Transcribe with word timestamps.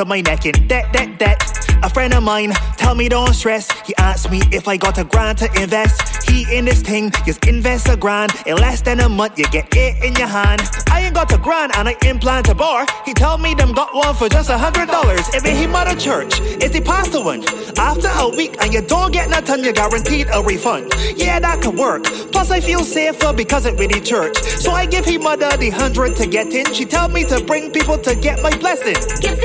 to 0.00 0.06
my 0.06 0.22
neck 0.22 0.46
in 0.46 0.66
debt, 0.66 0.90
debt, 0.94 1.18
debt. 1.18 1.42
A 1.82 1.88
friend 1.88 2.12
of 2.14 2.22
mine 2.22 2.52
tell 2.76 2.94
me 2.94 3.08
don't 3.08 3.34
stress. 3.34 3.70
He 3.86 3.94
asked 3.96 4.30
me 4.30 4.40
if 4.52 4.68
I 4.68 4.76
got 4.76 4.98
a 4.98 5.04
grant 5.04 5.38
to 5.38 5.46
invest. 5.60 6.28
He 6.28 6.44
in 6.56 6.66
this 6.66 6.82
thing, 6.82 7.10
just 7.24 7.46
invest 7.46 7.88
a 7.88 7.96
grand. 7.96 8.32
In 8.46 8.56
less 8.56 8.82
than 8.82 9.00
a 9.00 9.08
month, 9.08 9.38
you 9.38 9.44
get 9.46 9.74
it 9.74 10.04
in 10.04 10.14
your 10.14 10.28
hand. 10.28 10.62
I 10.90 11.02
ain't 11.02 11.14
got 11.14 11.32
a 11.32 11.38
grand 11.38 11.72
and 11.76 11.88
I 11.88 11.96
implant 12.06 12.48
a 12.48 12.54
bar. 12.54 12.86
He 13.06 13.14
told 13.14 13.40
me 13.40 13.54
them 13.54 13.72
got 13.72 13.94
one 13.94 14.14
for 14.14 14.28
just 14.28 14.50
a 14.50 14.58
hundred 14.58 14.88
dollars. 14.88 15.26
If 15.34 15.44
it 15.46 15.70
at 15.70 15.96
a 15.96 15.98
church, 15.98 16.40
it's 16.60 16.74
the 16.74 16.82
pastor 16.82 17.22
one. 17.24 17.42
After 17.78 18.08
a 18.08 18.28
week 18.28 18.56
and 18.60 18.72
you 18.74 18.82
don't 18.82 19.12
get 19.12 19.30
nothing, 19.30 19.64
you 19.64 19.72
guaranteed 19.72 20.28
a 20.32 20.42
refund. 20.42 20.92
Yeah, 21.16 21.40
that 21.40 21.62
could 21.62 21.76
work. 21.76 22.04
Plus 22.04 22.50
I 22.50 22.60
feel 22.60 22.84
safer 22.84 23.32
because 23.32 23.64
it 23.64 23.78
really 23.78 24.00
church. 24.00 24.36
So 24.36 24.72
I 24.72 24.84
give 24.84 25.06
him 25.06 25.22
mother 25.22 25.56
the 25.56 25.70
hundred 25.70 26.16
to 26.16 26.26
get 26.26 26.52
in. 26.52 26.72
She 26.74 26.84
tell 26.84 27.08
me 27.08 27.24
to 27.24 27.42
bring 27.44 27.70
people 27.70 27.96
to 27.98 28.14
get 28.14 28.42
my 28.42 28.54
blessing. 28.58 29.00
Gipsy, 29.24 29.39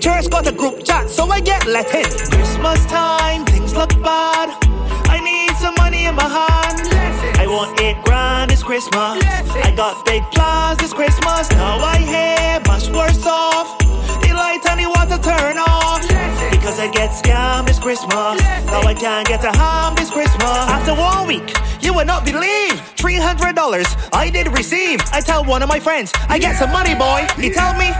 church 0.00 0.30
got 0.30 0.46
a 0.46 0.52
group 0.52 0.82
chat, 0.82 1.10
so 1.10 1.28
I 1.30 1.40
get 1.40 1.66
let 1.66 1.94
in. 1.94 2.04
Christmas 2.04 2.84
time, 2.86 3.44
things 3.44 3.74
look 3.76 3.90
bad. 4.02 4.48
I 5.08 5.20
need 5.20 5.54
some 5.56 5.74
money 5.76 6.06
in 6.06 6.14
my 6.14 6.28
hand. 6.28 6.80
I 7.38 7.46
want 7.46 7.78
eight 7.80 8.02
grand 8.02 8.50
this 8.50 8.62
Christmas. 8.62 8.94
I 8.94 9.72
got 9.76 10.04
big 10.06 10.22
plans 10.32 10.78
this 10.78 10.94
Christmas. 10.94 11.50
Now 11.50 11.78
I 11.78 11.98
hear 11.98 12.39
I 16.80 16.88
get 16.88 17.10
scammed 17.10 17.66
this 17.66 17.78
Christmas. 17.78 18.40
Now 18.64 18.80
I 18.80 18.94
can't 18.94 19.28
get 19.28 19.44
a 19.44 19.52
ham 19.52 19.94
this 19.96 20.10
Christmas. 20.10 20.48
After 20.48 20.94
one 20.94 21.28
week, 21.28 21.52
you 21.82 21.92
will 21.92 22.06
not 22.06 22.24
believe. 22.24 22.72
$300 22.96 24.08
I 24.14 24.30
did 24.30 24.48
receive. 24.56 24.98
I 25.12 25.20
tell 25.20 25.44
one 25.44 25.62
of 25.62 25.68
my 25.68 25.78
friends, 25.78 26.10
I 26.30 26.38
get 26.38 26.56
some 26.56 26.72
money, 26.72 26.94
boy. 26.94 27.28
He 27.36 27.50
tell 27.50 27.76
me. 27.76 27.92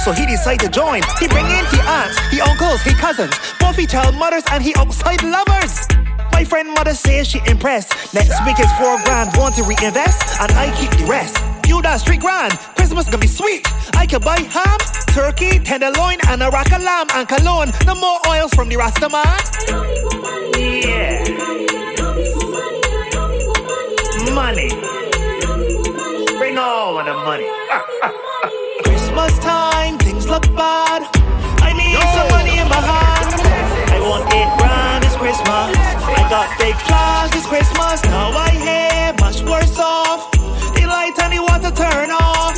So 0.00 0.12
he 0.12 0.24
decide 0.24 0.60
to 0.60 0.70
join. 0.70 1.02
He 1.20 1.28
bring 1.28 1.44
in 1.44 1.66
he 1.68 1.80
aunts, 1.84 2.16
he 2.32 2.40
uncles, 2.40 2.80
he 2.80 2.94
cousins, 2.94 3.36
both 3.60 3.76
he 3.76 3.86
child 3.86 4.14
mothers 4.14 4.44
and 4.50 4.64
he 4.64 4.74
outside 4.76 5.22
lovers. 5.22 5.86
My 6.32 6.44
friend 6.44 6.72
mother 6.72 6.94
says 6.94 7.28
she 7.28 7.42
impressed. 7.46 7.92
Next 8.14 8.40
week 8.46 8.58
is 8.58 8.72
four 8.80 8.96
grand, 9.04 9.36
want 9.36 9.54
to 9.56 9.64
reinvest, 9.64 10.40
and 10.40 10.50
I 10.52 10.74
keep 10.80 10.90
the 10.98 11.04
rest. 11.04 11.36
You 11.66 11.82
that 11.82 12.00
three 12.04 12.18
grand, 12.18 12.52
Christmas 12.76 13.06
gonna 13.06 13.18
be 13.18 13.26
sweet. 13.26 13.66
I 13.94 14.06
can 14.06 14.20
buy 14.20 14.40
ham, 14.40 14.78
turkey, 15.08 15.58
tenderloin, 15.58 16.18
and 16.28 16.42
a 16.42 16.50
rack 16.50 16.72
of 16.72 16.82
lamb 16.82 17.08
and 17.14 17.28
cologne. 17.28 17.72
No 17.86 17.94
more 17.94 18.18
oils 18.28 18.52
from 18.54 18.68
the 18.68 18.76
Rasta 18.76 19.08
man. 19.08 19.40
Yeah, 20.56 21.24
money. 24.34 24.68
Bring 26.38 26.58
all 26.58 26.98
of 26.98 27.06
the 27.06 27.14
money. 27.14 27.48
Christmas 28.84 29.38
time, 29.38 29.96
things 29.98 30.28
look 30.28 30.42
bad. 30.54 31.06
I 31.62 31.72
need 31.72 31.96
some 32.14 32.28
money 32.34 32.58
in 32.58 32.68
my 32.68 32.82
hand. 32.82 33.30
I 33.94 34.00
want 34.02 34.26
eight 34.34 34.52
grand 34.58 35.04
this 35.04 35.16
Christmas. 35.16 35.78
I 36.18 36.26
got 36.28 36.48
big 36.58 36.74
plans 36.86 37.30
this 37.30 37.46
Christmas. 37.46 38.02
Now 38.04 38.30
I 38.32 38.50
hear 38.50 39.14
much 39.20 39.42
worse 39.42 39.78
off. 39.78 40.23
Water 41.64 41.76
turn 41.76 42.10
off. 42.10 42.54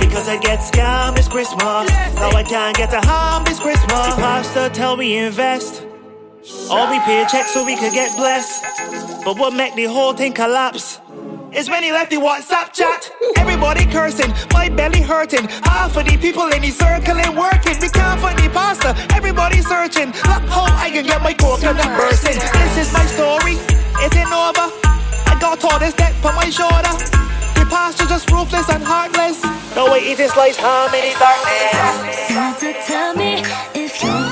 Because 0.00 0.28
I 0.28 0.38
get 0.38 0.58
scammed 0.58 1.16
this 1.16 1.28
Christmas. 1.28 1.62
Now 1.62 2.30
I 2.30 2.42
can't 2.42 2.76
get 2.76 2.92
a 2.92 3.00
ham 3.06 3.44
this 3.44 3.58
Christmas. 3.58 4.14
Pastor 4.16 4.68
tell 4.68 4.96
me 4.96 5.18
invest. 5.18 5.86
All 6.68 6.90
we 6.90 6.98
pay 7.00 7.24
checks 7.30 7.54
so 7.54 7.64
we 7.64 7.74
could 7.76 7.92
get 7.92 8.14
blessed. 8.16 9.24
But 9.24 9.38
what 9.38 9.54
make 9.54 9.74
the 9.76 9.84
whole 9.84 10.12
thing 10.12 10.34
collapse? 10.34 11.00
Is 11.52 11.70
when 11.70 11.82
he 11.82 11.90
left 11.90 12.10
the 12.10 12.16
WhatsApp 12.16 12.72
chat. 12.74 13.10
Everybody 13.38 13.86
cursing, 13.86 14.32
my 14.52 14.68
belly 14.68 15.00
hurting. 15.00 15.48
Half 15.64 15.96
of 15.96 16.04
the 16.04 16.18
people 16.18 16.46
in 16.48 16.60
the 16.60 16.70
circle 16.70 17.16
ain't 17.16 17.36
working. 17.36 17.80
We 17.80 17.88
can't 17.88 18.20
find 18.20 18.38
the 18.38 18.50
pastor, 18.50 18.94
everybody 19.14 19.62
searching. 19.62 20.08
Look 20.28 20.44
how 20.52 20.68
I 20.68 20.90
can 20.92 21.06
get 21.06 21.22
my 21.22 21.32
coconut 21.32 21.96
bursting. 21.96 22.38
This 22.38 22.86
is 22.86 22.92
my 22.92 23.06
story, 23.06 23.56
it 24.04 24.14
ain't 24.14 24.28
over. 24.28 24.68
I 25.26 25.38
got 25.40 25.64
all 25.64 25.78
this 25.78 25.94
debt 25.94 26.12
on 26.24 26.34
my 26.36 26.50
shoulder. 26.50 27.20
The 27.70 27.76
pastor 27.76 28.06
just 28.06 28.28
ruthless 28.32 28.68
and 28.68 28.82
heartless. 28.82 29.44
No 29.76 29.92
way, 29.92 30.00
it 30.00 30.18
is 30.18 30.34
like 30.34 30.56
how 30.56 30.90
many 30.90 31.14
darkness. 31.22 32.18
Santa, 32.26 32.74
tell 32.84 33.14
me 33.14 33.44
if 33.78 34.02
you're 34.02 34.29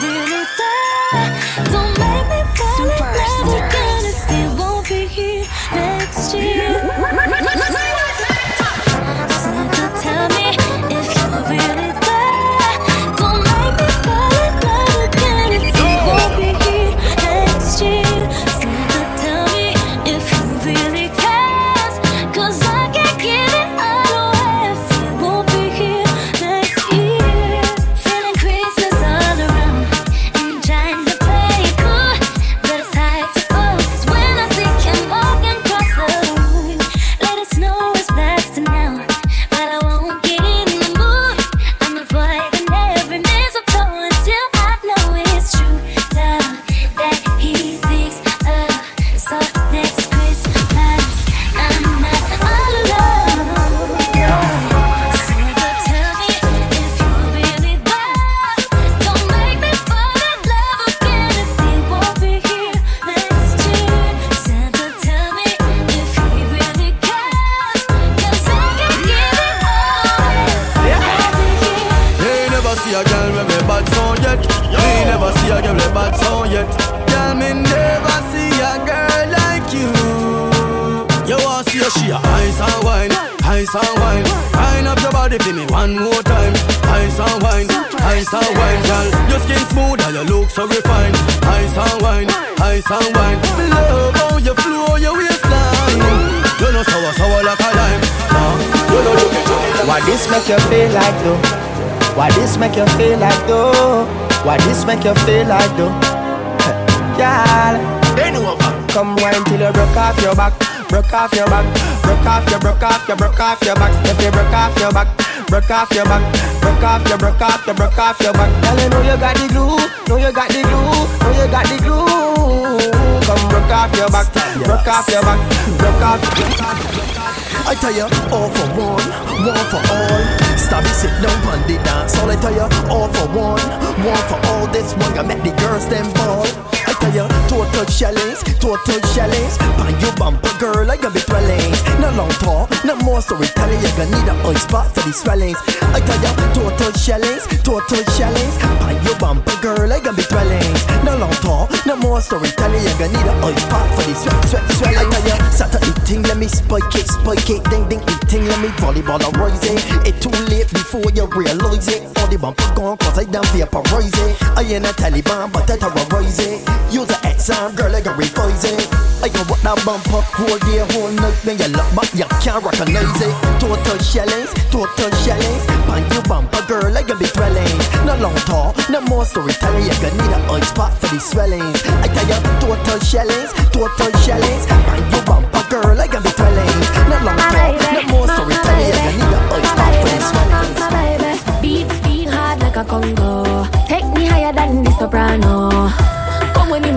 I 136.40 136.94
tell 137.00 137.14
you, 137.14 137.38
total 137.49 137.85
challenge, 137.87 138.39
total 138.61 139.00
challenge. 139.17 139.55
Pan 139.59 139.97
your 140.00 140.15
bumper, 140.17 140.53
girl, 140.61 140.91
I 140.91 140.97
gonna 140.97 141.15
be 141.15 141.21
dwelling. 141.25 141.73
No 142.00 142.12
long 142.15 142.31
talk, 142.45 142.71
no 142.85 142.95
more 143.03 143.21
storytelling. 143.21 143.81
You 143.81 143.91
gonna 143.97 144.12
need 144.12 144.29
a 144.29 144.35
ice 144.53 144.62
spot 144.62 144.95
for 144.95 145.03
the 145.03 145.12
swellings. 145.12 145.59
I 145.97 146.00
tell 146.05 146.21
you, 146.21 146.33
total 146.55 146.93
challenge, 146.93 147.43
total 147.65 148.05
challenge. 148.15 148.55
Pan 148.85 148.97
your 149.05 149.19
bumper, 149.19 149.56
girl, 149.61 149.91
I 149.91 149.99
gonna 150.00 150.17
be 150.17 150.23
dwelling. 150.29 150.73
No 151.05 151.17
long 151.17 151.35
talk, 151.41 151.73
no 151.87 151.97
more 151.97 152.21
storytelling. 152.21 152.85
You 152.85 152.95
gonna 153.00 153.17
need 153.17 153.27
a 153.27 153.35
ice 153.49 153.62
spot 153.65 153.89
for 153.97 154.05
the 154.05 154.15
sweat, 154.15 154.45
sweat, 154.47 154.65
swelling. 154.77 154.99
I 154.99 155.11
tell 155.11 155.25
you, 155.27 155.37
Saturday 155.50 155.95
thing, 156.05 156.23
let 156.23 156.37
me 156.37 156.47
spike 156.47 156.95
it, 156.95 157.09
spike 157.09 157.50
it, 157.50 157.65
ding, 157.73 157.89
ding, 157.89 158.05
it 158.05 158.21
thing, 158.29 158.45
let 158.47 158.61
me 158.61 158.69
volleyball 158.79 159.19
and 159.25 159.37
rise 159.37 159.65
it. 159.65 159.81
Too 160.21 160.31
late 160.50 160.69
before 160.73 161.11
you 161.15 161.27
realize 161.33 161.89
it. 161.89 162.03
All 162.19 162.29
the 162.29 162.37
bumper 162.39 162.69
gone, 162.75 162.97
cause 162.99 163.19
I 163.19 163.25
done 163.25 163.47
vaporize 163.56 164.12
it. 164.12 164.37
I 164.59 164.62
ain't 164.62 164.85
a 164.85 164.93
Taliban, 164.93 165.53
but 165.53 165.71
I 165.71 165.77
terrorize 165.77 166.39
it. 166.41 166.61
Use 166.93 167.06
the 167.06 167.19
exam, 167.38 167.73
girl, 167.76 167.94
I 167.94 168.02
revise 168.19 168.64
it. 168.67 168.82
I 169.23 169.31
can 169.31 169.46
rock 169.46 169.62
that 169.62 169.79
bumper, 169.87 170.23
whole 170.35 170.58
day, 170.67 170.82
whole 170.90 171.14
night, 171.14 171.38
then 171.46 171.55
you 171.62 171.70
look 171.70 171.87
back, 171.94 172.11
you 172.11 172.26
can't 172.43 172.58
recognize 172.67 173.23
it. 173.23 173.31
Total 173.62 173.99
shellings, 174.02 174.50
total 174.75 175.11
shellings. 175.23 175.62
Pan 175.87 176.02
your 176.11 176.26
bumper, 176.26 176.62
girl, 176.66 176.90
I 176.90 177.02
can 177.07 177.14
be 177.18 177.30
dwelling. 177.30 177.78
No 178.02 178.18
long 178.18 178.35
talk, 178.42 178.75
no 178.90 179.00
more 179.07 179.25
storytelling. 179.25 179.87
You 179.87 179.95
gonna 180.02 180.18
need 180.18 180.35
a 180.35 180.38
ice 180.50 180.66
spot 180.66 180.90
for 180.99 181.07
the 181.14 181.23
swellings. 181.23 181.78
I 182.02 182.11
tell 182.11 182.26
you, 182.26 182.38
total 182.59 182.99
shellings, 183.07 183.54
total 183.71 184.11
shellings. 184.26 184.66
Pan 184.66 185.02
your 185.14 185.23
bumper, 185.23 185.62
girl, 185.71 185.95
I 185.95 186.11
can 186.11 186.23
be 186.26 186.35
dwelling. 186.35 186.75
No 187.07 187.16
long 187.23 187.38
talk, 187.54 187.78
no 187.95 188.02
more 188.11 188.26
storytelling. 188.26 188.90
You 188.90 188.99
gonna 188.99 189.14
need 189.14 189.30
a 189.30 189.40
ice 189.62 189.71
spot 189.71 189.92
for 190.02 190.11
the 190.11 190.87
baby, 190.90 191.30
beat, 191.62 191.88
beat 192.02 192.28
hard 192.35 192.59
like 192.66 192.76
a 192.76 192.85
Congo. 192.85 193.62
Take 193.87 194.11
me 194.11 194.26
higher 194.26 194.52
than 194.52 194.83
the 194.83 194.90
soprano. 194.99 195.68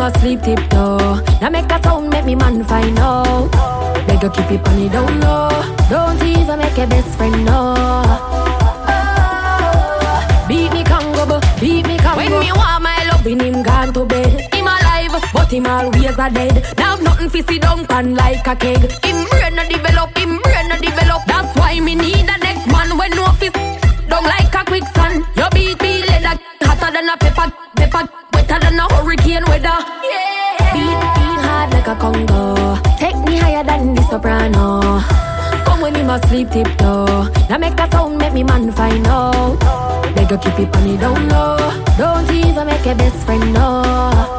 Him 0.02 0.08
asleep 0.08 0.42
tiptoe. 0.42 1.22
Now 1.42 1.50
make 1.52 1.72
a 1.72 1.80
sound, 1.84 2.10
make 2.10 2.26
me 2.26 2.34
man 2.34 2.64
find 2.64 2.98
out. 2.98 3.52
Beg 4.08 4.24
you 4.24 4.32
keep 4.32 4.50
it 4.50 4.68
on 4.68 4.76
the 4.80 4.90
down 4.90 5.20
low. 5.20 5.50
Don't 5.92 6.24
even 6.24 6.58
make 6.58 6.76
a 6.80 6.88
best 6.88 7.16
friend 7.18 7.46
know. 7.46 7.76
Oh, 8.88 10.46
beat 10.48 10.74
me 10.74 10.84
Congo, 10.84 11.40
beat 11.60 11.86
me 11.86 11.98
Congo. 12.00 12.18
When 12.18 12.32
me 12.40 12.52
want 12.52 12.82
my 12.82 12.98
love, 13.12 13.28
in 13.28 13.42
him 13.42 13.62
gone 13.62 13.94
to 13.94 14.06
bed. 14.06 14.52
Him 14.52 14.66
alive, 14.66 15.22
but 15.34 15.52
him 15.52 15.68
always 15.68 16.18
a 16.18 16.30
dead. 16.32 16.66
Now 16.80 16.96
nothing 16.96 17.30
fi 17.30 17.42
sit 17.42 17.62
down 17.62 17.86
pan 17.86 18.16
like 18.16 18.48
a 18.48 18.56
keg. 18.56 18.82
Him 19.06 19.30
brain 19.30 19.54
no 19.54 19.70
develop, 19.70 20.18
him 20.18 20.40
brain 20.42 20.68
no 20.68 20.78
develop. 20.80 21.22
That's 21.28 21.56
why 21.56 21.80
me 21.80 21.94
need 21.94 22.26
the 22.26 22.38
next 22.42 22.66
man 22.74 22.98
when 22.98 23.12
no 23.12 23.26
fi 23.34 23.50
down 24.10 24.24
like 24.24 24.56
a 24.56 24.66
quicksand. 24.66 25.26
You 25.38 25.48
beat 25.54 25.78
be 25.78 26.02
leather, 26.02 26.11
hotter 26.64 26.92
than 26.92 27.10
a 27.10 27.18
pepper, 27.18 27.52
pepper, 27.76 28.10
wetter 28.34 28.60
than 28.60 28.80
a 28.80 28.86
hurricane 28.94 29.46
weather. 29.48 29.80
Yeah. 30.04 30.74
Beat, 30.74 31.00
beat 31.16 31.40
hard 31.46 31.74
like 31.74 31.88
a 31.88 31.96
Congo. 31.96 32.78
Take 32.98 33.18
me 33.26 33.38
higher 33.38 33.64
than 33.64 33.96
the 33.96 34.04
soprano. 34.10 35.02
Come 35.66 35.82
when 35.82 35.96
him 35.96 36.10
sleep 36.28 36.50
tiptoe. 36.50 37.30
Now 37.50 37.58
make 37.58 37.80
a 37.80 37.90
sound, 37.92 38.18
make 38.18 38.34
me 38.34 38.44
man 38.44 38.72
find 38.72 39.06
out. 39.08 39.60
Beg 40.16 40.32
you 40.32 40.38
keep 40.38 40.60
it 40.60 40.76
on 40.76 40.88
the 40.88 40.98
down 40.98 41.30
low. 41.30 41.58
Don't 41.98 42.32
even 42.32 42.68
make 42.68 42.86
a 42.86 42.96
best 42.96 43.26
friend 43.26 43.54
know. 43.54 44.31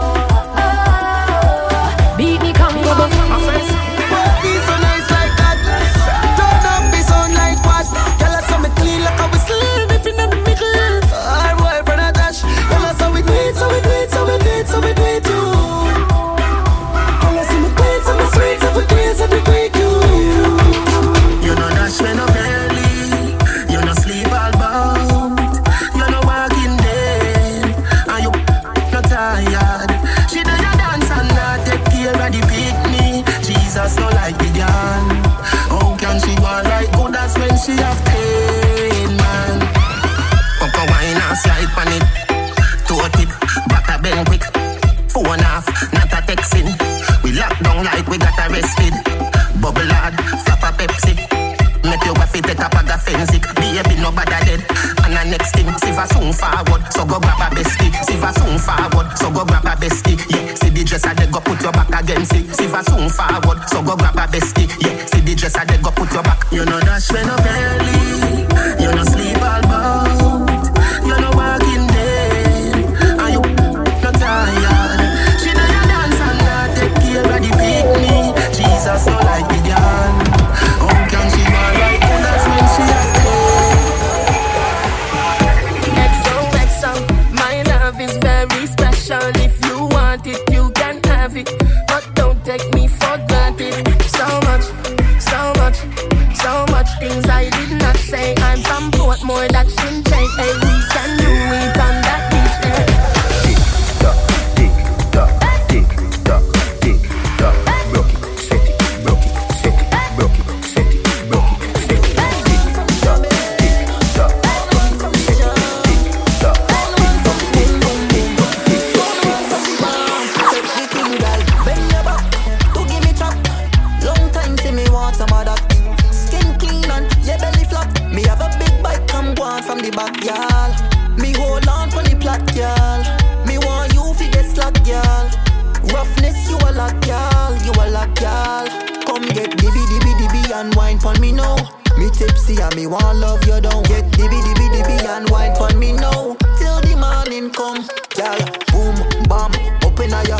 And 142.62 142.76
me 142.76 142.86
want 142.86 143.18
love 143.18 143.44
you 143.46 143.60
down. 143.60 143.82
Get 143.84 144.04
dibby, 144.12 144.38
dibby, 144.46 144.66
dibby 144.70 144.96
and 145.04 145.28
wine 145.30 145.54
for 145.56 145.70
me 145.76 145.92
now. 145.92 146.36
Till 146.58 146.80
the 146.80 146.94
morning 146.96 147.50
come, 147.50 147.82
girl. 148.14 148.38
Boom, 148.70 148.96
bam, 149.28 149.50
open 149.84 150.12
a 150.14 150.22
ya. 150.30 150.38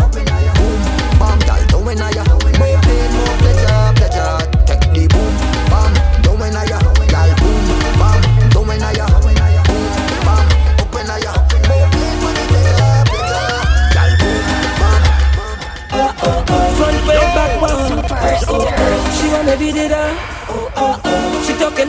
Boom, 0.57 0.79
bam, 1.19 1.38
girl, 1.43 1.62
down 1.75 2.00
a 2.00 2.09
ya. 2.14 2.25
More 2.59 2.79
pleasure, 3.43 3.93
pleasure. 3.99 4.38
Take 4.67 4.87
the 4.95 5.05
boom, 5.11 5.35
bam, 5.71 5.93
boom, 6.23 6.41
bam. 6.41 7.31
Boom, 7.43 7.61
bam, 7.99 8.23
open 8.57 8.83
pleasure, 8.83 8.93
pleasure. 9.26 9.64
Boom, 9.69 9.91
bam. 10.26 10.47
Front 16.79 17.00
way, 17.07 17.19
back. 17.35 17.52
She 19.17 19.26
wanna 19.29 19.57
be 19.57 19.73
the 19.73 19.88
da. 19.88 20.12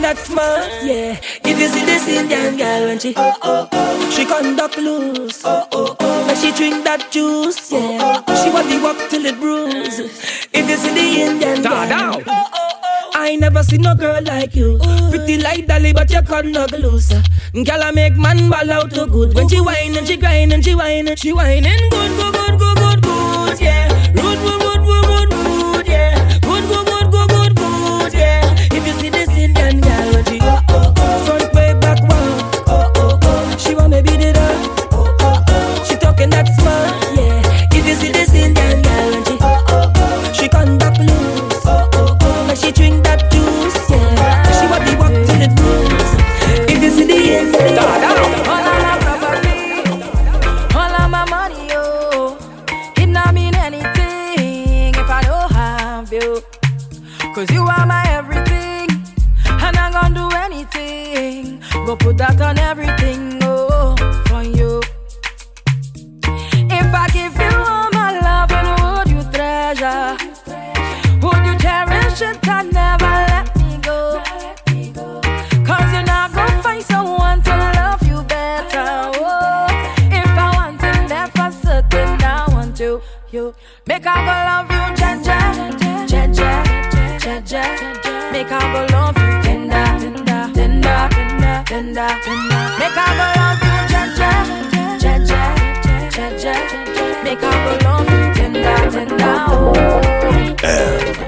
That 0.04 0.18
smart, 0.18 0.68
yeah. 0.84 1.16
If 1.48 1.58
you 1.58 1.66
see 1.66 1.82
this 1.86 2.06
Indian 2.06 2.58
girl 2.58 2.88
when 2.88 2.98
she 2.98 3.14
oh, 3.16 3.32
oh, 3.40 3.68
oh. 3.72 4.10
she 4.10 4.26
conduct 4.26 4.76
loose, 4.76 5.42
when 5.42 6.36
she 6.36 6.52
drink 6.52 6.84
that 6.84 7.08
juice, 7.10 7.72
yeah. 7.72 8.20
She 8.44 8.50
want 8.52 8.68
the 8.68 8.80
walk 8.84 9.00
till 9.08 9.24
it 9.24 9.40
bruise. 9.40 10.00
If 10.52 10.68
you 10.68 10.76
see 10.76 10.92
the 10.92 11.22
Indian 11.24 11.62
girl. 11.62 12.22
I 13.14 13.36
never 13.36 13.62
seen 13.62 13.80
no 13.80 13.94
girl 13.94 14.22
like 14.22 14.54
you. 14.54 14.78
Pretty 15.08 15.38
like 15.38 15.66
Dolly, 15.66 15.94
but 15.94 16.10
you 16.10 16.20
conduct 16.20 16.72
loose. 16.72 17.08
Girl, 17.08 17.82
I 17.82 17.90
make 17.90 18.14
man 18.14 18.50
ball 18.50 18.70
out 18.70 18.92
too 18.92 19.06
good. 19.06 19.34
When 19.34 19.48
she 19.48 19.62
whine 19.62 19.96
and 19.96 20.06
she 20.06 20.18
grind 20.18 20.52
and 20.52 20.62
she 20.62 20.74
whine 20.74 21.08
and 21.08 21.18
she 21.18 21.32
whining 21.32 21.80
good, 21.88 22.10
good, 22.20 22.34
good, 22.34 22.58
good, 22.58 22.76
good, 22.76 23.02
good, 23.02 23.58
yeah. 23.58 23.88
Rude, 24.12 24.38
rude, 24.44 24.62
rude, 24.64 24.83
make 83.94 84.06
I 84.06 84.16
go 84.26 84.34
love 84.50 84.70
you, 84.74 84.84
Jaja, 85.00 85.38
Jaja, 86.10 86.50
Jaja. 87.22 87.62
Make 88.32 88.50
I 88.50 88.60
go 88.72 88.80
love 88.92 89.18
you, 89.22 89.30
tender, 89.44 89.86
tender, 90.02 90.42
tender, 90.54 91.02
tender. 91.70 92.10
Make 92.80 92.98
I 92.98 93.10
go 93.18 93.26
love 93.38 93.62
you, 93.66 93.76
Jaja, 93.92 94.30
Jaja, 95.02 95.42
Jaja. 96.10 96.54
Make 97.22 97.42
I 97.42 97.54
go 97.64 97.72
love 97.86 98.10
you, 98.10 98.22
tender, 98.34 98.78
tender. 98.90 99.34
Oh. 100.66 101.23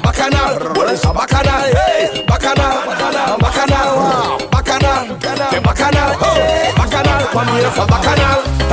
Bacchanal, 0.00 0.56
a 0.56 0.70
bacchanal, 0.70 0.74
what 0.76 0.92
is 0.92 1.04
a 1.04 1.12
bacchanal? 1.12 1.62
Hey, 1.74 2.24
bacchanal, 2.26 2.76
a 2.82 3.36
bacchanal, 3.38 3.88
wow, 3.96 4.38
bacchanal, 4.50 5.04
a 5.10 5.60
bacchanal, 5.60 6.10
oh, 6.20 6.72
bacchanal, 6.76 7.22
come 7.32 7.48
here 7.58 7.70
for 7.70 7.86
bacchanal, 7.86 8.38
hey, 8.42 8.67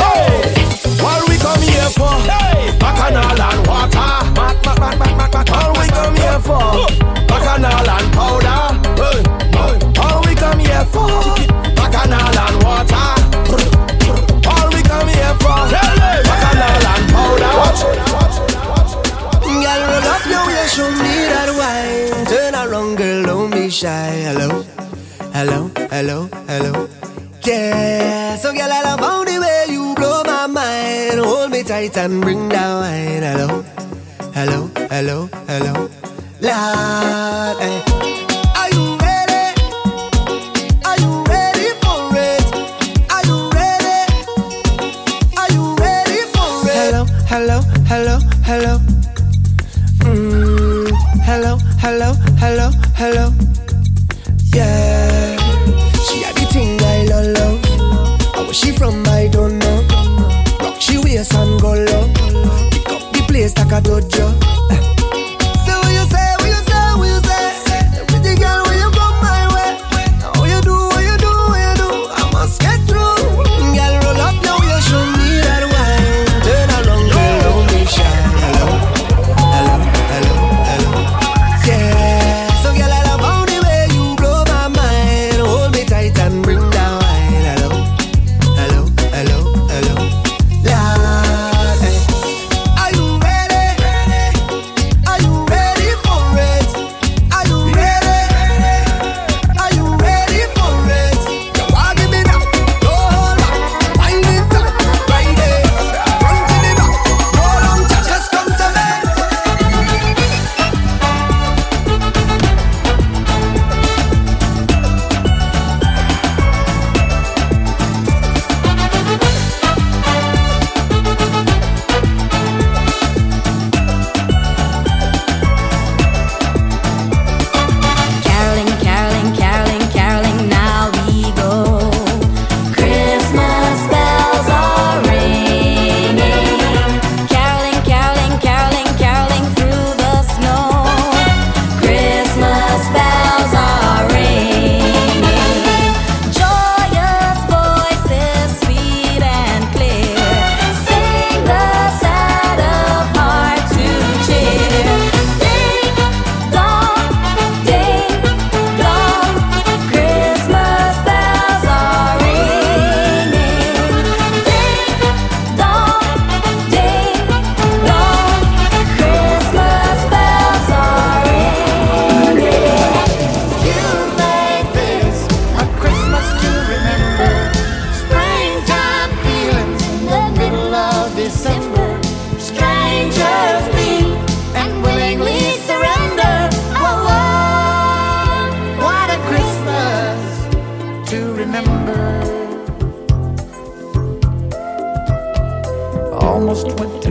Tight 31.85 31.97
and 31.97 32.21
bring 32.21 32.49
wine. 32.49 33.21
Hello, 33.21 33.63
hello, 34.33 34.71
hello, 34.89 35.29
hello. 35.45 35.73
Lord, 36.41 37.57
eh. 37.61 37.81
Are 38.57 38.69
you 38.73 38.97
ready? 39.05 39.45
Are 40.83 40.97
you 40.97 41.23
ready 41.29 41.69
for 41.83 42.09
it? 42.17 42.45
Are 43.11 43.23
you 43.29 43.37
ready? 43.53 43.99
Are 45.37 45.51
you 45.53 45.75
ready 45.75 46.21
for 46.33 46.65
it? 46.65 46.73
Hello, 46.73 47.05
hello, 47.29 47.61
hello, 47.85 48.17
hello. 48.49 48.79
Mm, 49.99 50.89
hello, 51.21 51.57
hello, 51.77 52.13
hello, 52.39 52.71
hello. 52.95 53.31
Yeah, 54.55 55.37
she 56.07 56.23
had 56.23 56.35
the 56.35 56.47
thing 56.51 56.81
I 56.81 57.05
love. 57.37 57.63
And 58.37 58.45
where 58.45 58.53
she 58.53 58.71
from, 58.71 59.05
I 59.05 59.27
don't 59.27 59.59
know. 59.59 60.05
Rock 60.59 60.81
she 60.81 60.95
and 60.97 61.54
like 63.65 63.77
a 63.77 63.81
dojo. 63.81 64.14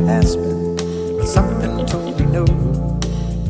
Aspen, 0.08 0.76
but 1.16 1.26
something 1.26 1.86
told 1.86 2.18
me 2.20 2.26
no. 2.26 2.44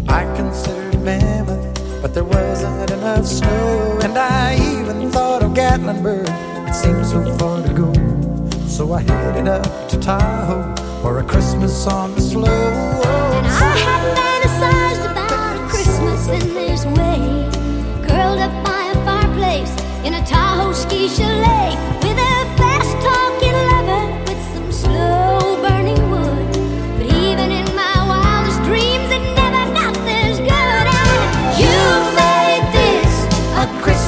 I 0.09 0.25
considered 0.37 1.01
Mammoth, 1.03 2.03
but 2.03 2.15
there 2.15 2.25
wasn't 2.25 2.91
enough 2.91 3.27
snow. 3.27 3.99
And 4.03 4.17
I 4.17 4.55
even 4.57 5.11
thought 5.11 5.43
of 5.43 5.53
Gatlinburg, 5.53 6.29
it 6.69 6.75
seemed 6.75 7.07
so 7.07 7.21
far 7.39 7.63
to 7.63 7.73
go. 7.73 7.93
So 8.69 8.93
I 8.93 9.03
headed 9.03 9.49
up 9.49 9.89
to 9.91 9.99
Tahoe 9.99 10.75
for 11.03 11.19
a 11.19 11.25
Christmas 11.25 11.87
on 11.87 12.15
the 12.15 12.21
slope. 12.21 12.49
And 12.49 13.47
I 13.47 13.77
had 13.87 14.03
fantasized 14.19 15.11
about 15.11 15.57
a 15.57 15.69
Christmas 15.69 16.29
in 16.29 16.55
this 16.55 16.85
way. 16.87 17.51
Curled 18.07 18.41
up 18.41 18.65
by 18.65 18.93
a 18.93 19.05
fireplace 19.05 19.75
in 20.05 20.15
a 20.15 20.25
Tahoe 20.27 20.73
ski 20.73 21.09
chalet 21.09 21.77
with 22.03 22.19
a 22.19 22.34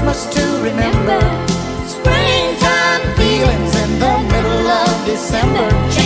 Christmas 0.06 0.34
to 0.36 0.62
remember. 0.62 1.18
springtime 1.88 3.16
Feelings 3.16 3.74
in 3.82 3.98
the 3.98 4.18
middle 4.30 4.68
of 4.68 5.04
December. 5.04 6.05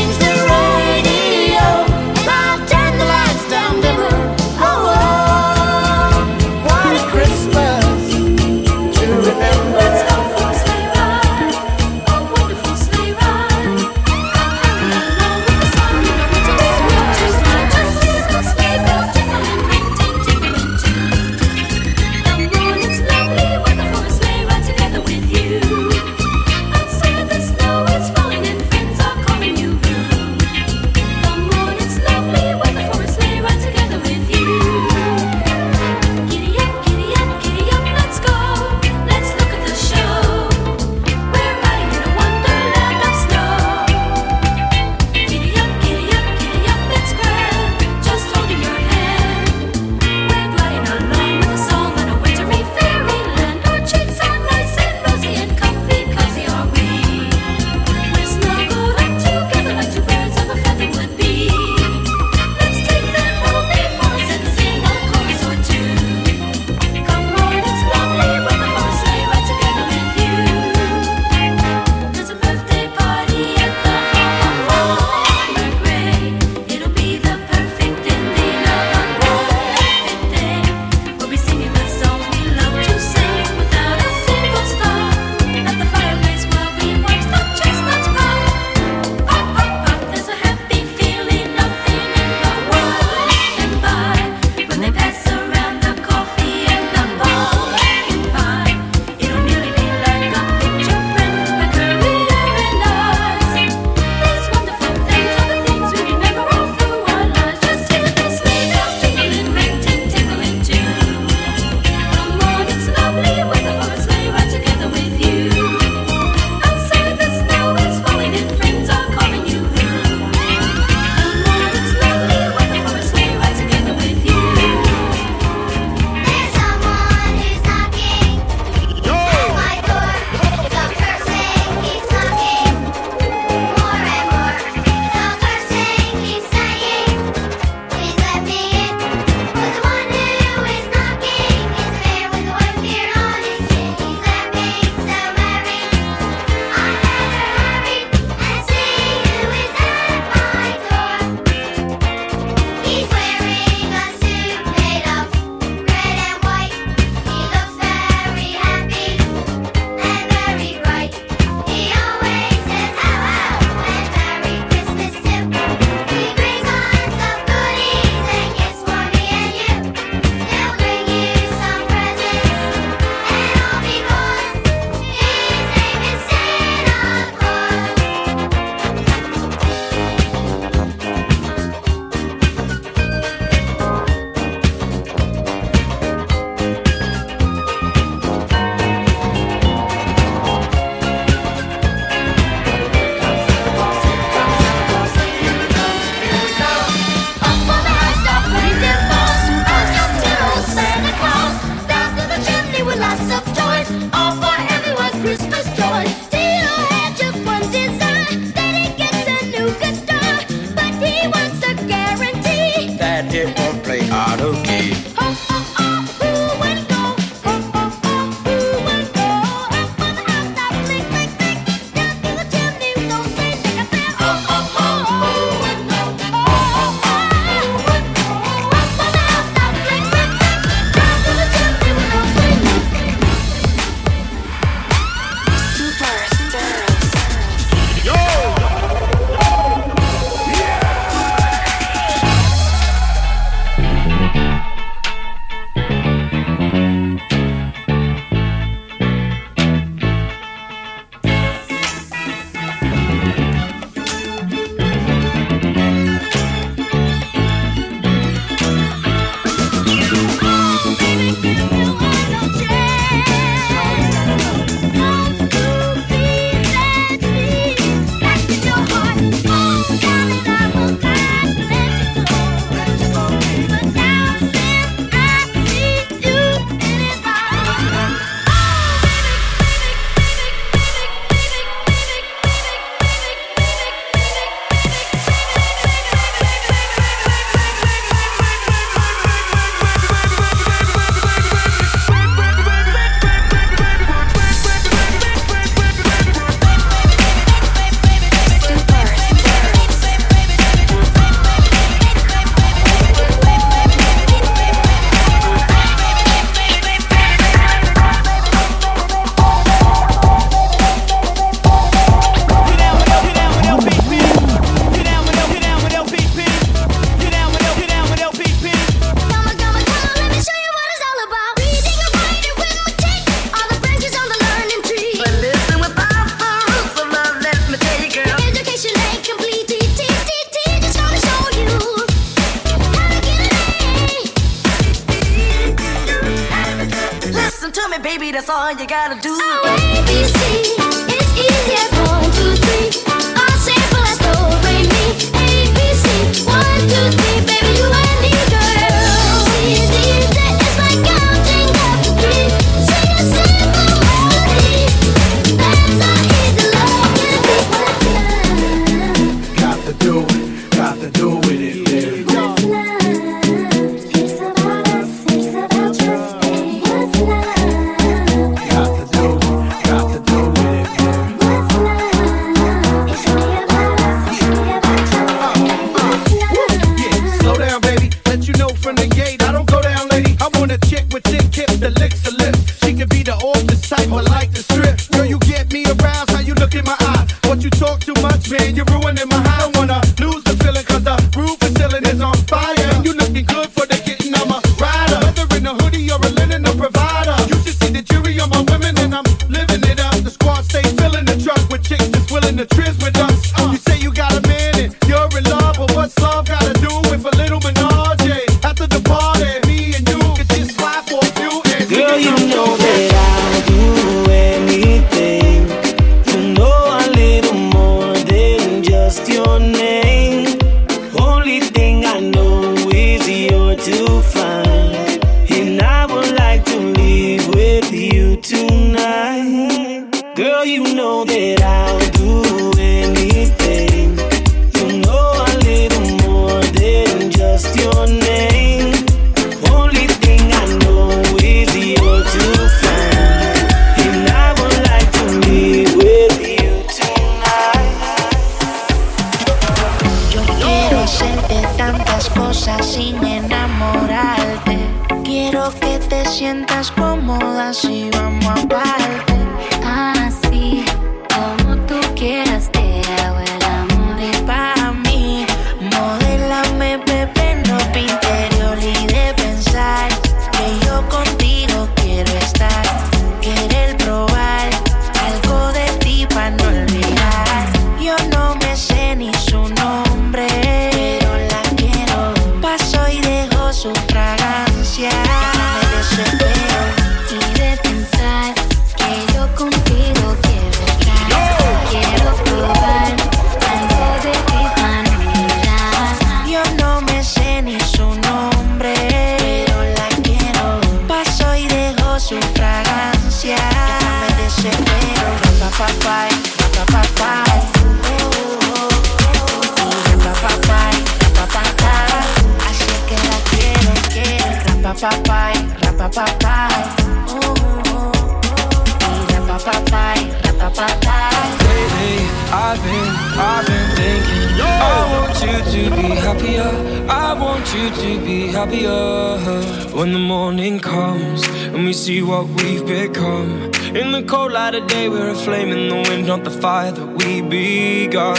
what 532.30 532.46
we've 532.62 532.86
become. 532.86 533.50
In 533.96 534.12
the 534.12 534.22
cold 534.22 534.52
light 534.52 534.76
of 534.76 534.86
day, 534.86 535.08
we're 535.08 535.30
a 535.30 535.34
flame 535.34 535.70
in 535.70 535.88
the 535.88 535.96
wind, 536.08 536.28
not 536.28 536.44
the 536.44 536.50
fire 536.50 536.92
that 536.92 537.08
we 537.18 537.42
begun. 537.42 538.38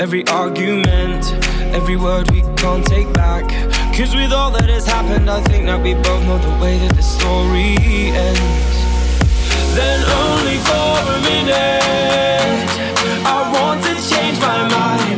Every 0.00 0.26
argument, 0.26 1.24
every 1.78 1.96
word 1.96 2.28
we 2.32 2.40
can't 2.56 2.84
take 2.84 3.10
back. 3.12 3.46
Cause 3.96 4.12
with 4.12 4.32
all 4.32 4.50
that 4.50 4.68
has 4.68 4.86
happened, 4.88 5.30
I 5.30 5.40
think 5.42 5.66
that 5.66 5.80
we 5.80 5.94
both 5.94 6.22
know 6.24 6.38
the 6.38 6.54
way 6.60 6.78
that 6.78 6.96
the 6.96 7.06
story 7.16 7.76
ends. 8.28 8.76
Then 9.78 10.00
only 10.22 10.58
for 10.68 10.90
a 11.14 11.18
minute, 11.30 12.70
I 13.24 13.38
want 13.54 13.84
to 13.84 13.94
change 14.10 14.40
my 14.40 14.68
mind. 14.68 15.15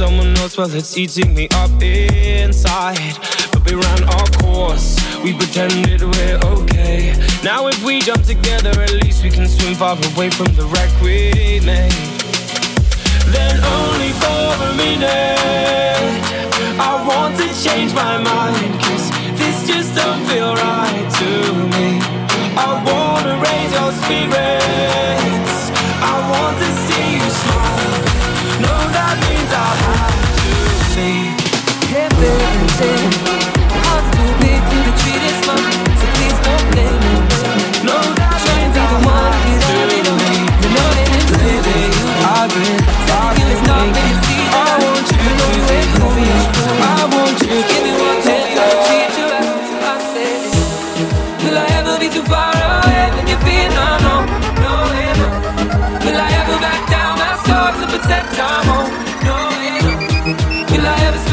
someone 0.00 0.34
else 0.38 0.56
while 0.56 0.74
it's 0.74 0.96
eating 0.96 1.34
me 1.34 1.46
up 1.56 1.70
inside. 1.82 3.18
But 3.52 3.60
we 3.66 3.74
ran 3.74 4.02
our 4.04 4.28
course, 4.40 4.96
we 5.22 5.34
pretended 5.34 6.00
we're 6.00 6.40
okay. 6.56 7.12
Now, 7.44 7.66
if 7.66 7.84
we 7.84 8.00
jump 8.00 8.24
together, 8.24 8.70
at 8.80 8.94
least 9.04 9.22
we 9.22 9.28
can 9.28 9.46
swim 9.46 9.74
far 9.74 9.98
away 10.12 10.30
from 10.30 10.48
the 10.56 10.64
wreck 10.72 10.90
we 11.02 11.60
made. 11.66 11.92
Then, 13.34 13.56
only 13.76 14.12
for 14.22 14.44
a 14.68 14.72
minute, 14.82 16.16
I 16.80 16.92
want 17.06 17.36
to 17.36 17.48
change 17.62 17.92
my 17.92 18.16
mind. 18.16 18.72
Cause 18.80 19.06
this 19.36 19.68
just 19.68 19.94
don't 19.94 20.24
feel 20.24 20.54
right 20.54 21.08
to 21.20 21.30
me. 21.74 21.88
I 22.56 22.70
wanna 22.88 23.34
raise 23.44 23.72
your 23.76 23.92
spirit. 24.00 25.49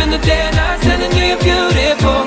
In 0.08 0.12
the 0.12 0.20
day 0.20 0.40
and 0.40 0.56
night 0.56 0.82
telling 0.84 1.12
you 1.18 1.26
you're 1.26 1.38
beautiful. 1.44 2.27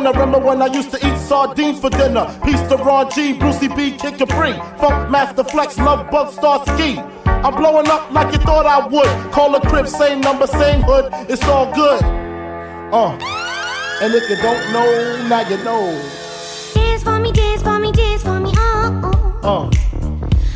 A 0.00 0.02
winner. 0.02 0.18
Remember 0.18 0.38
when 0.38 0.62
I 0.62 0.66
used 0.66 0.90
to 0.92 0.96
eat 1.06 1.18
sardines 1.18 1.80
for 1.80 1.90
dinner? 1.90 2.26
Peace 2.44 2.60
to 2.68 2.76
Ron 2.76 3.10
G, 3.10 3.32
Brucey 3.34 3.68
B, 3.68 3.92
Kid 3.92 4.18
Capri. 4.18 4.52
Funkmaster 4.78 5.48
Flex, 5.48 5.76
Lovebug, 5.76 6.32
Star 6.32 6.64
Ski. 6.66 6.98
I'm 7.26 7.54
blowing 7.54 7.88
up 7.88 8.10
like 8.10 8.32
you 8.32 8.38
thought 8.38 8.66
I 8.66 8.86
would. 8.86 9.32
Call 9.32 9.54
a 9.54 9.60
crib, 9.60 9.86
same 9.88 10.20
number, 10.20 10.46
same 10.46 10.82
hood. 10.82 11.06
It's 11.28 11.42
all 11.44 11.72
good. 11.74 12.02
Uh. 12.92 13.18
And 14.02 14.14
if 14.14 14.28
you 14.30 14.36
don't 14.36 14.72
know, 14.72 15.28
now 15.28 15.48
you 15.48 15.56
know. 15.64 15.92
Dance 16.74 17.02
for 17.02 17.18
me, 17.18 17.32
dance 17.32 17.62
for 17.62 17.78
me, 17.78 17.92
dance 17.92 18.22
for 18.22 18.40
me, 18.40 18.52
oh. 18.56 19.38
oh. 19.42 19.70
Uh. 19.70 19.70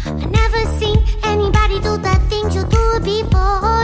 I 0.07 0.25
never 0.27 0.67
seen 0.79 0.99
anybody 1.23 1.81
do 1.81 1.97
the 1.97 2.15
things 2.29 2.55
you 2.55 2.65
do 2.65 3.01
before. 3.01 3.84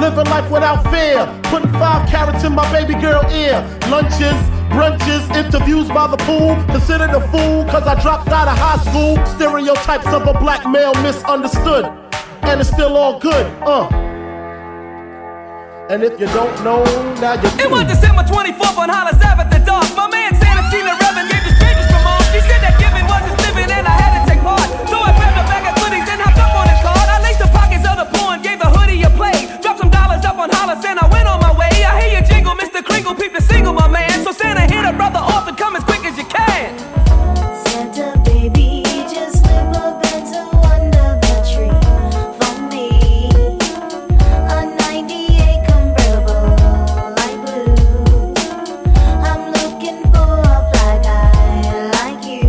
Living 0.00 0.24
life 0.26 0.50
without 0.50 0.82
fear, 0.90 1.26
putting 1.44 1.70
five 1.72 2.08
carats 2.08 2.44
in 2.44 2.52
my 2.54 2.70
baby 2.72 2.94
girl 3.00 3.22
ear. 3.32 3.60
Lunches, 3.88 4.38
brunches, 4.72 5.22
interviews 5.36 5.88
by 5.88 6.06
the 6.06 6.16
pool. 6.18 6.56
Considered 6.66 7.10
a 7.10 7.20
fool 7.28 7.64
cause 7.66 7.86
I 7.86 8.00
dropped 8.00 8.28
out 8.28 8.48
of 8.48 8.56
high 8.56 8.82
school. 8.88 9.24
Stereotypes 9.26 10.06
of 10.06 10.26
a 10.26 10.34
black 10.38 10.68
male 10.68 10.94
misunderstood. 11.02 11.84
And 12.42 12.60
it's 12.60 12.70
still 12.70 12.96
all 12.96 13.18
good, 13.18 13.46
uh. 13.62 13.88
And 15.90 16.02
if 16.02 16.18
you 16.18 16.26
don't 16.26 16.64
know, 16.64 16.84
now 17.20 17.34
you 17.34 17.48
It 17.60 17.70
was 17.70 17.84
December 17.84 18.22
24th 18.22 18.78
on 18.78 18.88
Hollis 18.88 19.20
Ave 19.22 19.42
at 19.42 19.50
the 19.50 19.58
dark. 19.58 19.84
My 19.94 20.08
man 20.08 20.34
Santa 20.34 20.70
Tina 20.70 20.96
Reverend 20.98 21.28
the 21.28 21.31
strangers 21.31 21.31
dollars 30.74 30.84
up 30.84 30.84
on 30.84 30.84
Hollis 30.84 30.84
and 30.84 30.98
I 30.98 31.08
went 31.08 31.28
on 31.28 31.40
my 31.40 31.52
way. 31.58 31.84
I 31.84 32.02
hear 32.02 32.20
you 32.20 32.26
jingle, 32.26 32.54
Mr. 32.54 32.84
Kringle, 32.84 33.14
peep 33.14 33.32
the 33.32 33.40
single, 33.40 33.72
my 33.72 33.88
man. 33.88 34.24
So 34.24 34.32
Santa 34.32 34.62
hit 34.62 34.84
a 34.84 34.92
brother 34.92 35.18
off 35.18 35.48
and 35.48 35.56
come 35.56 35.76
as 35.76 35.84
quick 35.84 36.04
as 36.04 36.16
you 36.16 36.24
can. 36.24 36.78
Santa 37.66 38.18
baby, 38.24 38.82
just 39.12 39.40
slip 39.42 39.74
a 39.76 39.98
bento 40.00 40.42
under 40.74 41.18
the 41.24 41.34
tree 41.50 41.80
for 42.38 42.54
me. 42.70 42.88
A 44.48 44.64
98 44.66 45.64
convertible, 45.68 46.56
light 47.16 47.40
blue. 47.44 48.34
I'm 49.28 49.52
looking 49.52 50.02
for 50.12 50.40
a 50.40 50.60
fly 50.72 51.00
guy 51.02 51.90
like 51.98 52.24
you. 52.24 52.48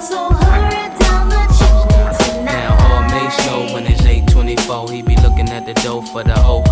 So 0.00 0.30
hurry 0.30 0.84
down 0.98 1.28
the 1.28 1.42
chimney 1.58 2.04
tonight. 2.18 2.44
Now 2.44 2.70
all 2.86 3.02
Mace 3.10 3.38
know 3.46 3.74
when 3.74 3.86
it's 3.86 4.04
824, 4.04 4.90
he 4.90 5.02
be 5.02 5.16
looking 5.16 5.48
at 5.50 5.66
the 5.66 5.74
dough 5.74 6.02
for 6.02 6.22
the 6.22 6.34
ho 6.34 6.62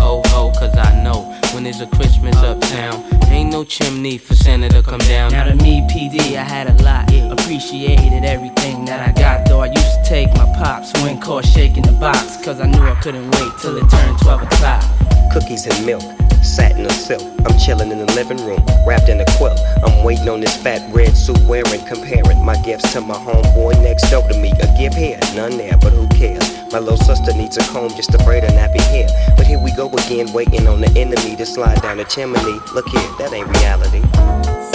when 1.61 1.69
it's 1.69 1.79
a 1.79 1.85
Christmas 1.95 2.35
uptown, 2.37 3.05
ain't 3.27 3.51
no 3.51 3.63
chimney 3.63 4.17
for 4.17 4.33
Santa 4.33 4.67
to 4.69 4.81
come 4.81 4.97
down. 5.01 5.31
Now 5.31 5.43
to 5.43 5.53
me, 5.53 5.81
PD, 5.91 6.35
I 6.35 6.43
had 6.43 6.67
a 6.67 6.83
lot. 6.83 7.13
Appreciated 7.31 8.25
everything 8.25 8.83
that 8.85 9.07
I 9.07 9.11
got. 9.11 9.47
Though 9.47 9.59
I 9.59 9.67
used 9.67 9.93
to 9.93 10.03
take 10.03 10.29
my 10.33 10.51
pops 10.57 10.91
when 11.03 11.21
caught 11.21 11.45
shaking 11.45 11.83
the 11.83 11.91
box. 11.91 12.43
Cause 12.43 12.59
I 12.59 12.65
knew 12.65 12.81
I 12.81 12.95
couldn't 12.95 13.29
wait 13.29 13.51
till 13.61 13.77
it 13.77 13.87
turned 13.91 14.17
12 14.21 14.41
o'clock. 14.41 14.83
Cookies 15.31 15.67
and 15.67 15.85
milk, 15.85 16.01
satin 16.41 16.87
or 16.87 16.89
silk. 16.89 17.21
I'm 17.45 17.55
chilling 17.59 17.91
in 17.91 17.99
the 17.99 18.11
living 18.15 18.43
room, 18.43 18.65
wrapped 18.87 19.09
in 19.09 19.21
a 19.21 19.25
quilt. 19.37 19.59
I'm 19.85 20.03
waiting 20.03 20.29
on 20.29 20.41
this 20.41 20.57
fat 20.63 20.81
red 20.91 21.15
suit 21.15 21.39
wearing, 21.45 21.85
comparing 21.85 22.43
my 22.43 22.59
gifts 22.63 22.91
to 22.93 23.01
my 23.01 23.17
homeboy 23.17 23.83
next 23.83 24.09
door 24.09 24.27
to 24.27 24.37
me. 24.41 24.49
A 24.49 24.67
gift 24.79 24.95
here, 24.95 25.19
none 25.35 25.57
there, 25.57 25.77
but 25.77 25.93
who 25.93 26.07
cares? 26.07 26.50
My 26.71 26.79
little 26.79 26.95
sister 26.95 27.33
needs 27.33 27.57
a 27.57 27.63
comb, 27.73 27.89
just 27.95 28.13
afraid 28.13 28.45
of 28.45 28.51
nappy 28.51 28.79
hair. 28.79 29.07
But 29.35 29.45
here 29.45 29.59
we 29.59 29.73
go 29.75 29.89
again, 29.89 30.31
waiting 30.31 30.67
on 30.67 30.79
the 30.79 30.87
enemy 30.97 31.35
to 31.35 31.45
slide 31.45 31.81
down 31.81 31.97
the 31.97 32.05
chimney. 32.05 32.39
Look 32.73 32.87
here, 32.87 33.01
that 33.19 33.33
ain't 33.33 33.49
reality. 33.59 34.01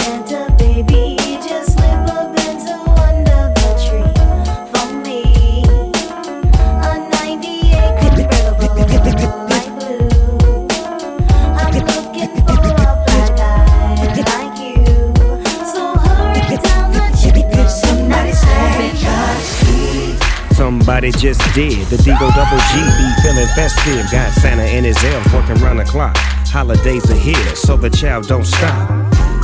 Santa 0.03 0.53
baby, 0.59 1.17
just 1.41 1.73
slip 1.73 2.07
a 2.15 2.26
Somebody 20.67 21.11
just 21.11 21.39
did. 21.55 21.87
The 21.87 21.95
D-O 21.95 22.13
Double 22.19 22.57
G 22.59 22.75
be 22.99 23.21
feeling 23.23 23.47
festive. 23.55 24.11
Got 24.11 24.33
Santa 24.33 24.63
and 24.63 24.85
his 24.85 25.01
elves 25.01 25.33
working 25.33 25.55
round 25.63 25.79
the 25.79 25.85
clock. 25.85 26.17
Holidays 26.17 27.09
are 27.09 27.15
here, 27.15 27.55
so 27.55 27.77
the 27.77 27.89
child 27.89 28.27
don't 28.27 28.43
stop. 28.43 28.89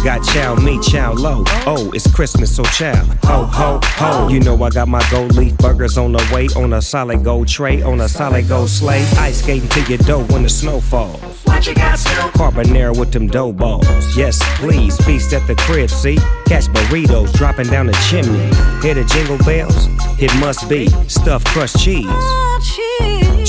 Got 0.04 0.22
chow 0.26 0.56
me, 0.56 0.82
chow 0.82 1.14
low. 1.14 1.46
Oh, 1.66 1.90
it's 1.94 2.14
Christmas, 2.14 2.54
so 2.54 2.64
chow. 2.64 3.06
Ho, 3.24 3.46
ho, 3.46 3.80
ho. 3.82 4.28
You 4.28 4.42
know 4.42 4.62
I 4.62 4.70
got 4.70 4.90
my 4.90 5.02
gold 5.10 5.34
leaf 5.38 5.56
burgers 5.60 5.98
on 5.98 6.12
the 6.12 6.30
way. 6.34 6.50
On 6.62 6.74
a 6.74 6.82
solid 6.82 7.24
gold 7.24 7.48
tray, 7.48 7.82
on 7.82 8.02
a 8.02 8.10
solid 8.10 8.50
gold 8.50 8.68
sleigh. 8.68 9.06
Ice 9.18 9.42
skating 9.42 9.70
to 9.70 9.82
your 9.84 10.00
dough 10.00 10.26
when 10.26 10.44
the 10.44 10.50
snow 10.50 10.82
falls 10.82 11.43
what 11.64 11.68
you 11.68 11.82
got. 11.82 12.00
Carbonara 12.34 12.98
with 12.98 13.12
them 13.12 13.28
dough 13.28 13.52
balls. 13.52 14.18
Yes, 14.18 14.40
please. 14.58 14.98
Feast 15.06 15.34
at 15.34 15.46
the 15.48 15.56
crib, 15.56 15.90
see? 15.90 16.18
Catch 16.46 16.66
burritos 16.66 17.32
dropping 17.34 17.68
down 17.68 17.88
the 17.88 17.94
chimney. 18.10 18.46
Hear 18.82 18.96
the 18.96 19.06
jingle 19.06 19.38
bells? 19.40 19.88
It 20.22 20.34
must 20.40 20.70
be 20.70 20.88
stuffed 21.08 21.48
crust 21.48 21.84
cheese. 21.84 22.06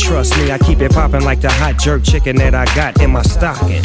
Trust 0.00 0.36
me, 0.38 0.50
I 0.50 0.58
keep 0.58 0.80
it 0.80 0.92
popping 0.92 1.22
like 1.22 1.40
the 1.40 1.50
hot 1.50 1.78
jerk 1.78 2.02
chicken 2.02 2.36
that 2.36 2.54
I 2.54 2.64
got 2.74 3.00
in 3.00 3.10
my 3.12 3.22
stocking. 3.22 3.82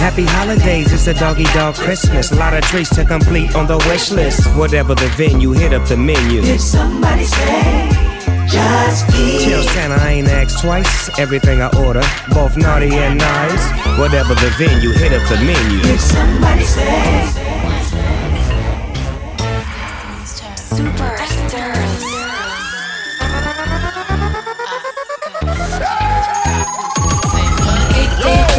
Happy 0.00 0.24
holidays, 0.24 0.92
it's 0.92 1.06
a 1.08 1.14
doggy 1.14 1.44
dog 1.52 1.74
Christmas. 1.74 2.32
A 2.32 2.36
lot 2.36 2.54
of 2.54 2.62
treats 2.64 2.94
to 2.96 3.04
complete 3.04 3.54
on 3.54 3.66
the 3.66 3.76
wish 3.88 4.10
list. 4.10 4.46
Whatever 4.56 4.94
the 4.94 5.08
venue, 5.08 5.52
hit 5.52 5.74
up 5.74 5.86
the 5.88 5.96
menu. 5.96 6.40
Did 6.40 6.60
somebody 6.60 7.24
say? 7.24 8.09
Just 8.50 9.06
please. 9.08 9.44
Tell 9.44 9.62
Santa 9.62 9.94
I 9.94 10.10
ain't 10.10 10.28
asked 10.28 10.60
twice. 10.62 11.08
Everything 11.18 11.62
I 11.62 11.68
order, 11.86 12.02
both 12.34 12.56
naughty 12.56 12.92
and 12.92 13.18
nice. 13.18 13.70
Whatever 13.98 14.34
the 14.34 14.50
venue, 14.58 14.90
hit 14.90 15.12
up 15.12 15.26
the 15.28 15.36
menu. 15.36 15.78
If 15.94 16.00
somebody 16.00 16.64
says. 16.64 17.38
Superstars. 20.56 22.00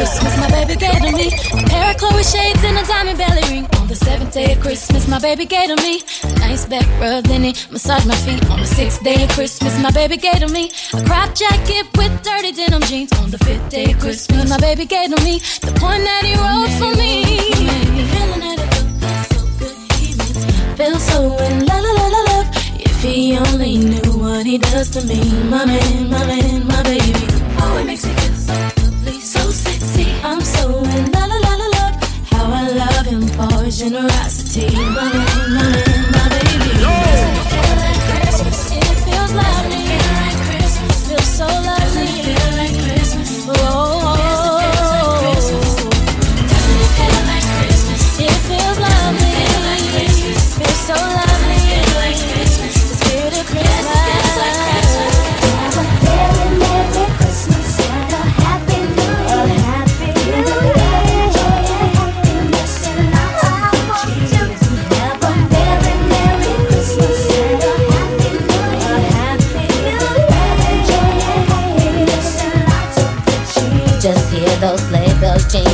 Christmas, 0.01 0.37
my 0.37 0.49
baby 0.49 0.75
gave 0.75 0.99
to 0.99 1.11
me 1.11 1.27
a 1.27 1.67
pair 1.67 1.91
of 1.91 1.97
Chloe 1.97 2.23
shades 2.23 2.63
and 2.63 2.75
a 2.75 2.83
diamond 2.87 3.19
belly 3.19 3.41
ring. 3.49 3.67
On 3.77 3.87
the 3.87 3.95
seventh 3.95 4.33
day 4.33 4.53
of 4.53 4.59
Christmas, 4.59 5.07
my 5.07 5.19
baby 5.19 5.45
gave 5.45 5.67
to 5.67 5.75
me 5.83 6.01
Nice 6.41 6.65
back 6.65 6.87
rub 6.99 7.27
in 7.27 7.45
it. 7.45 7.67
Massage 7.71 8.05
my 8.05 8.15
feet 8.15 8.43
on 8.49 8.59
the 8.59 8.65
sixth 8.65 9.01
day 9.03 9.23
of 9.23 9.29
Christmas. 9.29 9.77
My 9.79 9.91
baby 9.91 10.17
gave 10.17 10.39
to 10.39 10.47
me 10.47 10.71
a 10.93 11.01
crop 11.05 11.33
jacket 11.33 11.85
with 11.97 12.11
dirty 12.23 12.51
denim 12.51 12.81
jeans 12.81 13.11
on 13.19 13.31
the 13.31 13.37
fifth 13.39 13.69
day 13.69 13.91
of 13.91 13.99
Christmas. 13.99 14.49
My 14.49 14.57
baby 14.57 14.85
gave 14.85 15.15
to 15.15 15.23
me 15.23 15.39
the 15.61 15.73
point 15.79 16.03
that 16.03 16.23
he 16.27 16.33
wrote 16.35 16.73
for 16.81 16.91
me. 16.97 17.11
Feel 20.75 20.99
so 20.99 21.37
in 21.45 21.65
la 21.65 21.77
la 21.79 21.91
la 21.99 22.07
la 22.07 22.21
love. 22.31 22.47
If 22.79 23.01
he 23.01 23.37
only 23.37 23.77
knew 23.77 24.11
what 24.17 24.45
he 24.45 24.57
does 24.57 24.89
to 24.91 25.05
me, 25.05 25.21
my 25.43 25.63
man, 25.65 26.09
my 26.09 26.25
man, 26.25 26.67
my 26.67 26.83
baby. 26.83 27.25
Oh, 27.59 27.77
it 27.79 27.85
makes 27.85 28.05
me 28.05 28.13
feel 28.13 28.35
so 28.35 28.53
lovely, 28.53 29.19
so 29.21 29.39
sexy. 29.51 30.07
I'm 30.23 30.41
so 30.41 30.79
in 30.79 31.11
la 31.11 31.25
la 31.25 31.37
la 31.37 31.53
la 31.61 31.67
love. 31.77 31.95
How 32.31 32.45
I 32.51 32.67
love 32.81 33.05
him 33.05 33.27
for 33.27 33.63
his 33.63 33.79
generosity, 33.79 34.75
my 34.75 35.07
man, 35.13 35.53
my 35.53 35.69
man. 35.71 36.10
all 41.51 41.69
I 41.69 41.80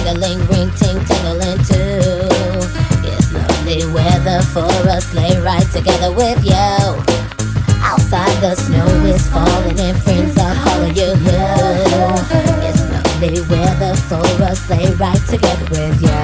Tingling, 0.07 0.39
ring, 0.47 0.71
ting, 0.77 1.03
tingling 1.03 1.57
too. 1.67 1.99
It's 3.03 3.33
lovely 3.33 3.83
weather 3.91 4.41
for 4.41 4.63
a 4.87 5.01
sleigh 5.01 5.37
ride 5.41 5.69
together 5.73 6.13
with 6.13 6.45
you. 6.45 6.53
Outside 7.83 8.39
the 8.39 8.55
snow 8.55 8.87
is 9.03 9.27
falling 9.27 9.77
and 9.77 10.01
friends 10.03 10.37
are 10.37 10.55
calling 10.63 10.95
you. 10.95 11.11
It's 12.63 12.81
lovely 12.89 13.41
weather 13.49 13.95
for 14.07 14.23
a 14.43 14.55
sleigh 14.55 14.93
ride 14.93 15.25
together 15.27 15.65
with 15.71 16.01
you. 16.01 16.16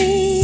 Christmas 0.00 0.39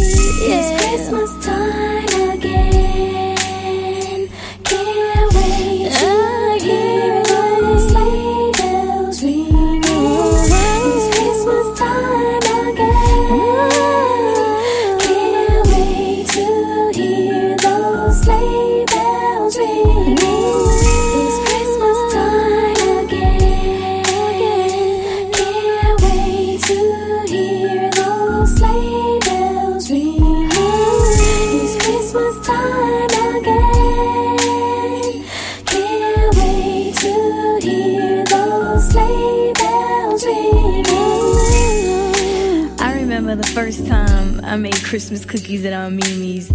Christmas 44.87 45.25
cookies 45.25 45.65
at 45.65 45.73
our 45.73 45.91
Mimi's. 45.91 46.49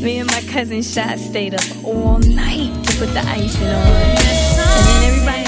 Me 0.00 0.18
and 0.18 0.30
my 0.30 0.40
cousin 0.50 0.82
Shot 0.82 1.18
stayed 1.18 1.54
up 1.54 1.84
all 1.84 2.18
night 2.18 2.72
to 2.86 2.96
put 2.96 3.12
the 3.12 3.20
icing 3.20 3.66
on. 3.66 3.76
And 3.76 4.86
then 4.86 5.12
everybody 5.12 5.43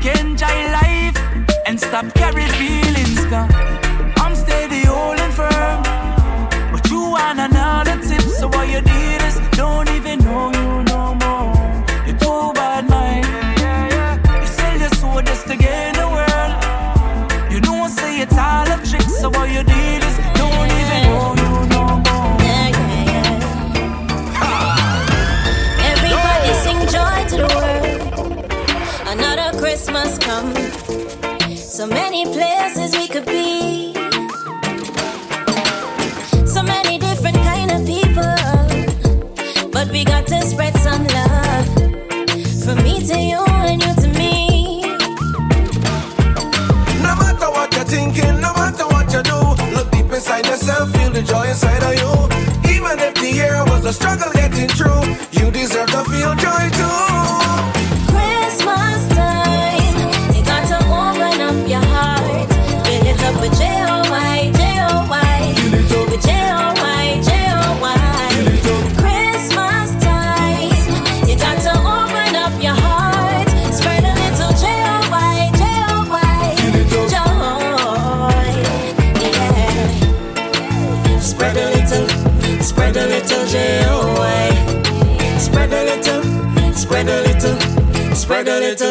Again. 0.00 0.37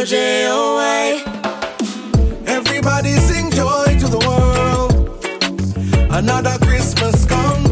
J-O-A. 0.08 1.22
Everybody 2.47 3.12
sing 3.28 3.51
joy 3.51 3.88
to 3.99 4.08
the 4.08 4.24
world. 4.26 4.93
Another 6.10 6.58
Christmas 6.66 7.26
come. 7.26 7.66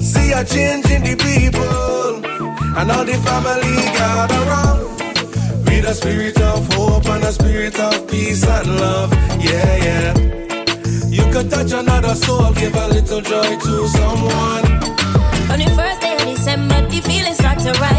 See 0.00 0.32
a 0.32 0.44
change 0.44 0.90
in 0.90 1.02
the 1.04 1.14
people. 1.14 2.26
And 2.76 2.90
all 2.90 3.04
the 3.04 3.14
family 3.22 3.76
gather 3.94 4.42
around. 4.50 4.82
With 5.64 5.84
a 5.84 5.94
spirit 5.94 6.40
of 6.40 6.66
hope 6.74 7.06
and 7.06 7.22
a 7.22 7.30
spirit 7.32 7.78
of 7.78 8.08
peace 8.08 8.44
and 8.44 8.76
love. 8.76 9.12
Yeah, 9.38 9.76
yeah. 9.86 10.14
You 11.06 11.22
could 11.32 11.52
touch 11.52 11.70
another 11.70 12.16
soul, 12.16 12.52
give 12.54 12.74
a 12.74 12.88
little 12.88 13.20
joy 13.20 13.56
to 13.60 13.88
someone. 13.94 14.66
On 15.52 15.58
the 15.60 15.72
first 15.76 16.00
day 16.00 16.16
of 16.16 16.22
December, 16.22 16.84
the 16.88 17.00
feeling 17.00 17.34
starts 17.34 17.62
to 17.62 17.72
rise. 17.74 17.93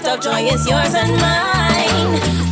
gift 0.00 0.14
of 0.14 0.20
joy 0.20 0.42
is 0.42 0.66
yours 0.66 0.94
and 0.94 1.16
mine. 1.20 2.49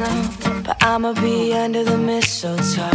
snow, 0.00 0.62
but 0.64 0.82
I'ma 0.82 1.12
be 1.14 1.52
under 1.52 1.84
the 1.84 1.98
mistletoe. 1.98 2.90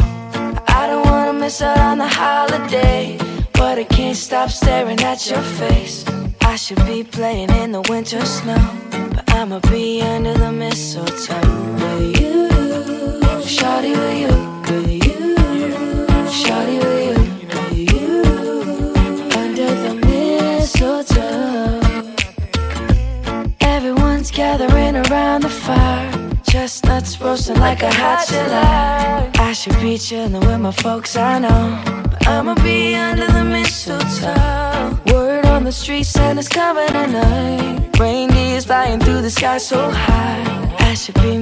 I 0.79 0.87
don't 0.87 1.05
wanna 1.05 1.33
miss 1.33 1.61
out 1.61 1.77
on 1.77 1.97
the 1.99 2.07
holiday, 2.07 3.17
but 3.53 3.77
I 3.77 3.83
can't 3.83 4.17
stop 4.17 4.49
staring 4.49 4.99
at 5.01 5.29
your 5.29 5.41
face. 5.59 6.05
I 6.41 6.55
should 6.55 6.83
be 6.85 7.03
playing 7.03 7.51
in 7.51 7.71
the 7.71 7.81
winter 7.89 8.25
snow. 8.25 8.74
Folks, 30.81 31.15
I 31.15 31.39
know. 31.39 31.83
I'ma 32.27 32.55
be 32.55 32.95
under 32.95 33.27
the 33.27 33.43
mistletoe. 33.43 34.99
Word 35.13 35.45
on 35.45 35.63
the 35.63 35.71
street, 35.71 36.03
Santa's 36.05 36.47
coming 36.47 36.89
at 36.89 37.05
tonight. 37.05 37.99
Reindeer's 37.99 38.65
flying 38.65 38.99
through 38.99 39.21
the 39.21 39.29
sky 39.29 39.57
so 39.57 39.89
high. 39.89 40.75
I 40.79 40.93
should 40.93 41.15
be 41.15 41.37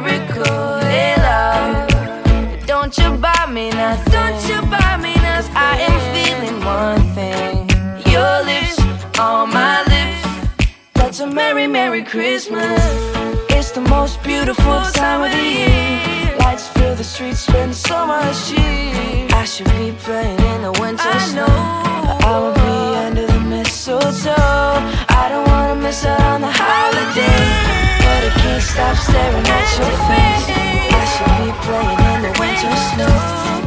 miracle. 0.00 0.44
Love. 1.26 2.66
Don't 2.66 2.96
you 2.98 3.10
buy 3.16 3.46
me 3.50 3.70
nothing. 3.70 4.12
Don't 4.12 4.48
you 4.48 4.60
buy 4.70 4.96
me 4.96 5.14
nothing. 5.14 5.56
I 5.56 5.74
am 5.88 5.98
feeling 6.14 6.58
one 6.64 7.02
thing. 7.14 7.68
Your 8.12 8.34
lips 8.44 8.78
on 9.18 9.50
my 9.50 9.82
lips. 9.92 10.68
That's 10.94 11.20
a 11.20 11.26
merry, 11.26 11.66
merry 11.66 12.04
Christmas. 12.04 12.80
It's 13.50 13.70
the 13.70 13.80
most 13.80 14.22
beautiful 14.22 14.80
time 14.92 15.22
of 15.22 15.30
the 15.30 15.46
year. 15.60 16.36
Lights 16.38 16.68
fill 16.68 16.94
the 16.94 17.04
streets, 17.04 17.40
spend 17.40 17.74
so 17.74 18.06
much 18.06 18.48
cheer. 18.48 19.26
I 19.32 19.44
should 19.44 19.70
be 19.78 19.92
playing 20.04 20.38
in 20.52 20.62
the 20.62 20.72
winter 20.80 21.20
snow. 21.20 21.46
But 22.04 22.24
I 22.24 22.38
will 22.38 22.54
be 22.54 22.96
under 23.06 23.26
the 23.26 23.40
mistletoe. 23.40 24.34
I 25.20 25.28
don't 25.30 25.46
wanna 25.48 25.76
miss 25.76 26.04
out 26.04 26.20
on 26.20 26.40
the 26.42 26.52
holiday. 26.52 28.05
Stop 28.58 28.96
staring 28.96 29.46
at 29.46 29.78
your 29.78 29.92
face. 30.08 30.46
I 30.90 31.04
should 31.12 31.44
be 31.44 31.52
playing 31.60 32.00
in 32.14 32.22
the 32.22 32.32
winter 32.40 32.76
snow. 32.88 33.65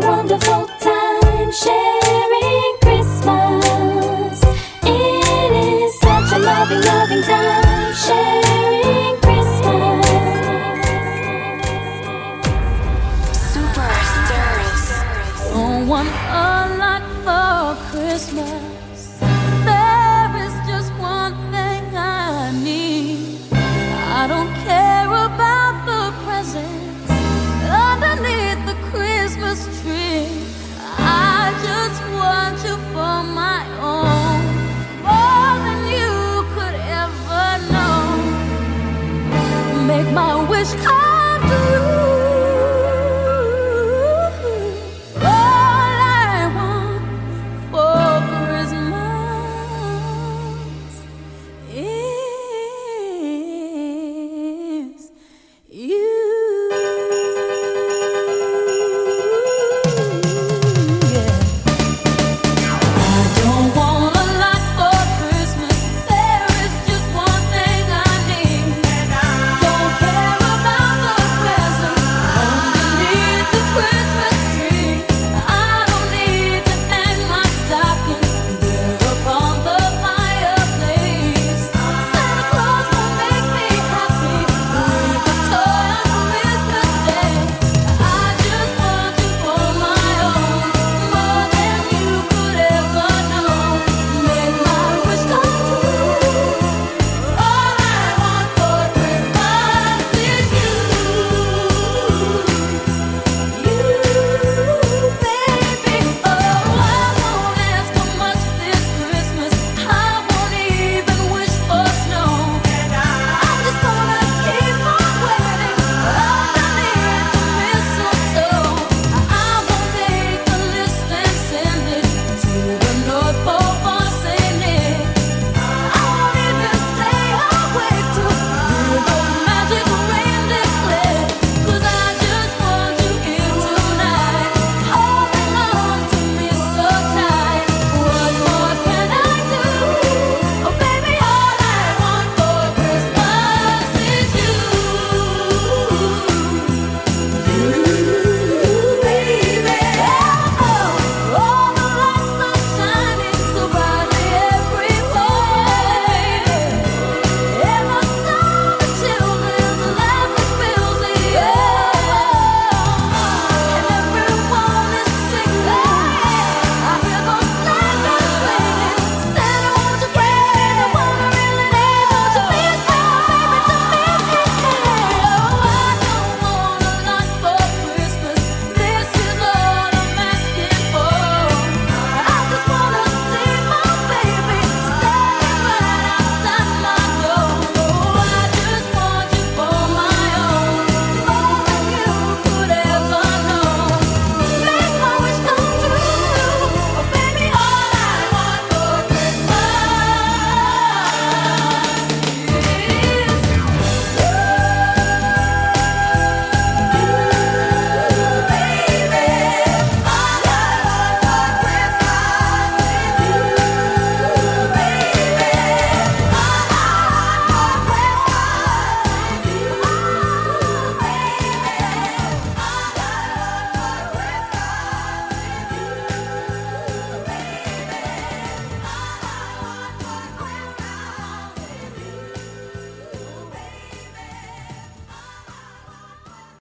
Wonderful 0.00 0.66
time 0.80 1.52
sharing 1.52 2.19